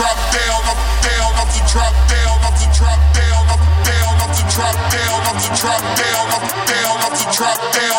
[0.00, 4.32] drop down, up down, up to drop down, up to drop down, up down, up
[4.32, 7.89] to drop down, up the drop down, up down, up the drop down.